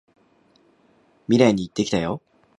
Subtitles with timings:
[1.27, 2.23] 未来に行ってきたよ！